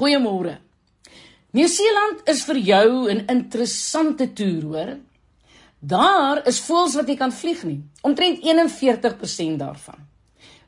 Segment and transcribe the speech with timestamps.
[0.00, 0.54] Goeiemôre.
[1.52, 4.96] Nieu-Seeland is vir jou 'n interessante toer, hoor.
[5.78, 9.98] Daar is voëls wat jy kan vlieg nie, omtrent 41% daarvan.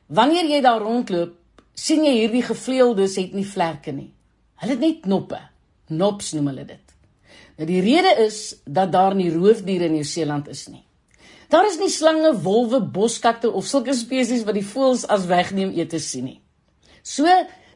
[0.07, 1.33] Wanneer jy daar rondloop,
[1.73, 4.13] sien jy hierdie gevleeldes het nie vlerke nie.
[4.55, 5.39] Hulle het net knoppe.
[5.87, 6.93] Nops noem hulle dit.
[7.57, 10.85] Nou die rede is dat daar nie roofdiere in Nieu-Seeland is nie.
[11.49, 15.89] Daar is nie slange, wolwe, boskatte of sulke spesies wat die voëls as wegneem eet
[15.89, 16.41] te sien nie.
[17.01, 17.25] So,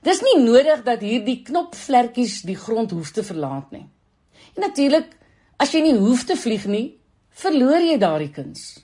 [0.06, 3.86] dis nie nodig dat hierdie knopvlekkies die grond hoef te verlaat nie.
[4.56, 5.10] En natuurlik,
[5.58, 6.86] as jy nie hoef te vlieg nie,
[7.38, 8.80] verloor jy daardie kuns.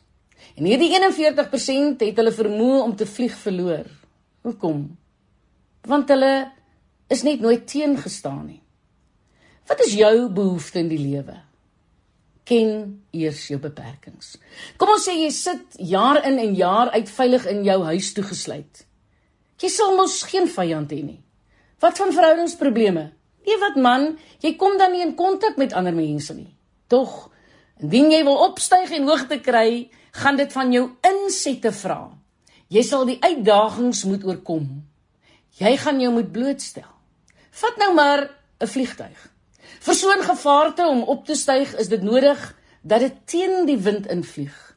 [0.58, 3.88] En hierdie 41% het hulle vermoë om te vlieg verloor.
[4.46, 4.84] Hoekom?
[5.90, 6.34] Want hulle
[7.14, 8.62] is net nooit teengestaan nie.
[9.70, 11.40] Wat is jou behoefte in die lewe?
[12.48, 14.36] ken eers jou beperkings.
[14.80, 18.84] Kom ons sê jy sit jaar in en jaar uit veilig in jou huis toegesluit.
[19.64, 21.22] Jy sal mos geen vyand hê nie.
[21.80, 23.04] Wat van verhoudingsprobleme?
[23.44, 24.10] Nee, wat man,
[24.44, 26.52] jy kom dan nie in kontak met ander mense nie.
[26.92, 27.30] Tog,
[27.80, 29.88] indien jy wil opstyg en hoogte kry,
[30.20, 32.02] gaan dit van jou insette vra.
[32.74, 34.68] Jy sal die uitdagings moet oorkom.
[35.60, 36.90] Jy gaan jou moet blootstel.
[37.54, 39.18] Vat nou maar 'n vliegtyg.
[39.80, 43.78] Vir so 'n gevaarte om op te styg, is dit nodig dat dit teen die
[43.78, 44.76] wind invlieg.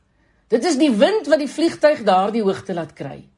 [0.48, 3.28] Dit is die wind wat die vliegtyg daardie hoogte laat kry.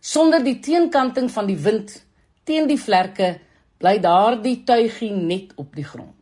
[0.00, 1.92] Sonder die teenkanting van die wind
[2.48, 3.34] teen die vlerke
[3.80, 6.16] bly daardie tuigie net op die grond.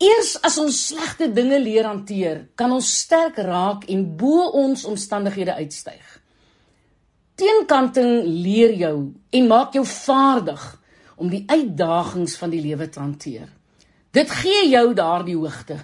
[0.00, 5.54] Eers as ons slegte dinge leer hanteer, kan ons sterk raak en bo ons omstandighede
[5.60, 6.02] uitstyg.
[7.40, 8.96] Teenkanting leer jou
[9.36, 10.64] en maak jou vaardig
[11.20, 13.48] om die uitdagings van die lewe te hanteer.
[14.12, 15.76] Dit gee jou daardie hoogte.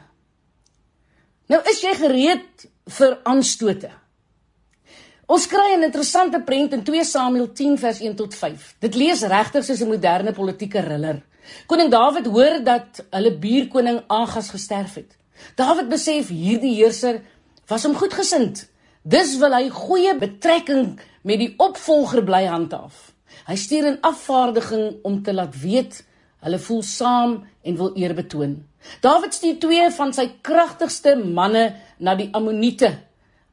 [1.52, 3.92] Nou is jy gereed vir aanstote.
[5.26, 8.76] Ons kry 'n interessante prent in 2 Samuel 10 vers 1 tot 5.
[8.78, 11.22] Dit lees regtig soos 'n moderne politieke thriller.
[11.66, 15.16] Koning Dawid hoor dat hulle buurkoning Agas gesterf het.
[15.56, 17.20] Dawid besef hierdie heerser
[17.66, 18.68] was hom goedgesind.
[19.02, 23.12] Dis wil hy goeie betrekking met die opvolger bly handhaaf.
[23.46, 26.04] Hy stuur 'n afvaardiging om te laat weet
[26.46, 28.52] Hulle voel saam en wil eer betoon.
[29.00, 32.92] Dawid stuur twee van sy kragtigste manne na die Ammoniete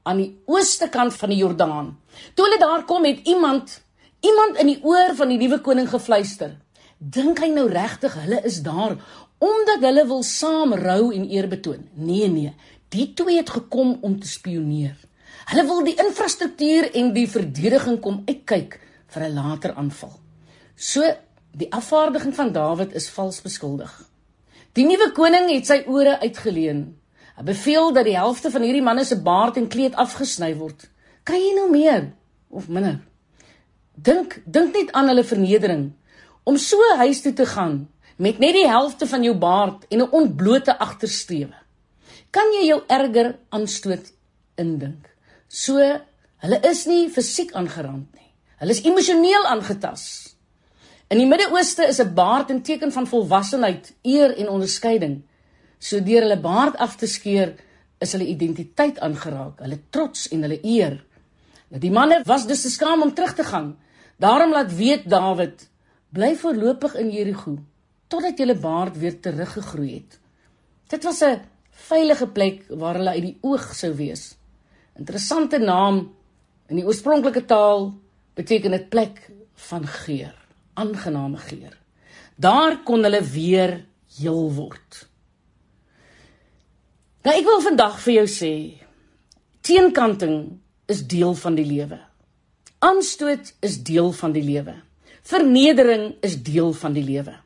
[0.03, 1.93] aan die ooste kant van die Jordaan.
[2.35, 3.81] Toe hulle daar kom het iemand
[4.23, 6.53] iemand in die oor van die nuwe koning gefluister.
[6.97, 8.95] Dink hy nou regtig hulle is daar
[9.43, 11.89] omdat hulle wil saam rou en eer betoon?
[11.93, 12.53] Nee nee,
[12.95, 14.95] die twee het gekom om te spioneer.
[15.51, 20.15] Hulle wil die infrastruktuur en die verdediging kom uitkyk vir 'n later aanval.
[20.75, 21.03] So
[21.53, 23.91] Die afvaardiging van Dawid is vals beskuldig.
[24.73, 26.95] Die nuwe koning het sy ore uitgeleen.
[27.37, 30.85] Hy beveel dat die helfte van hierdie manne se baard en kleed afgesny word.
[31.25, 32.11] Kry jy nou meer
[32.49, 32.99] of minder?
[33.93, 35.91] Dink dink net aan hulle vernedering
[36.43, 40.11] om so huis toe te gaan met net die helfte van jou baard en 'n
[40.11, 41.55] ontblote agtersteewe.
[42.31, 44.11] Kan jy jou erger aanstoot
[44.57, 45.09] indink?
[45.47, 45.77] So
[46.37, 48.29] hulle is nie fisiek aangerand nie.
[48.59, 50.35] Hulle is emosioneel aangetast.
[51.09, 55.23] In die Midde-Ooste is 'n baard 'n teken van volwassenheid, eer en onderskeiding.
[55.83, 57.57] So deur hulle baard af te skeer,
[57.99, 60.97] is hulle identiteit aangeraak, hulle trots en hulle eer.
[61.71, 63.73] Nou die manne was dus te skaam om terug te gaan.
[64.21, 65.67] Daarom laat weet Dawid,
[66.13, 67.57] bly voorlopig in Jerigo
[68.13, 70.19] totdat julle baard weer teruggegroei het.
[70.91, 71.41] Dit was 'n
[71.89, 74.37] veilige plek waar hulle uit die oog sou wees.
[74.95, 76.13] Interessante naam
[76.69, 77.93] in die oorspronklike taal
[78.35, 79.31] beteken dit plek
[79.69, 80.35] van geur
[80.73, 81.77] aangename geur.
[82.35, 83.85] Daar kon hulle weer
[84.17, 85.07] heel word.
[87.23, 88.53] Nou ek wil vandag vir jou sê,
[89.63, 90.59] teenkanting
[90.91, 92.01] is deel van die lewe.
[92.83, 94.73] Aanstoot is deel van die lewe.
[95.23, 97.37] Vernedering is deel van die lewe.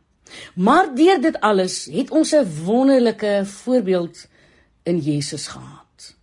[0.58, 4.26] Maar deur dit alles het ons 'n wonderlike voorbeeld
[4.84, 6.16] in Jesus gehad.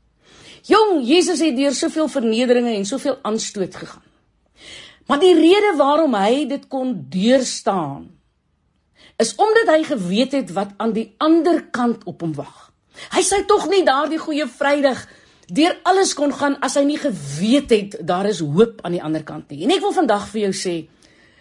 [0.63, 4.03] Jong, Jesus het deur soveel vernederinge en soveel aanstoot gegaan.
[5.07, 8.11] Maar die rede waarom hy dit kon deurstaan
[9.17, 12.74] is omdat hy geweet het wat aan die ander kant op hom wag.
[13.15, 15.07] Hy sê tog nie daardie goeie Vrydag
[15.49, 19.23] deur alles kon gaan as hy nie geweet het daar is hoop aan die ander
[19.23, 19.65] kant nie.
[19.65, 20.77] En ek wil vandag vir jou sê,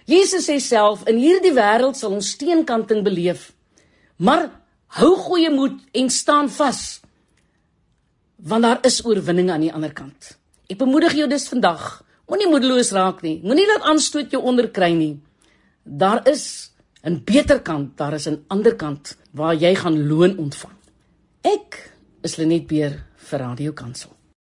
[0.06, 3.54] Jesus sê self in hierdie wêreld sal ons steenkanting beleef.
[4.18, 4.50] Maar
[5.00, 7.02] hou goeie moed en staan vas
[8.44, 10.34] want daar is oorwinning aan die ander kant.
[10.68, 12.04] Ek bemoedig jou dus vandag
[12.34, 13.42] Moenie moedeloos raak nie.
[13.44, 15.20] Moenie laat aanstoot jou onderkry nie.
[15.84, 16.72] Daar is
[17.04, 20.72] 'n beter kant, daar is 'n ander kant waar jy gaan loon ontvang.
[21.44, 21.76] Ek
[22.24, 22.94] is Lenet Beer
[23.28, 24.14] vir Radio Kansel.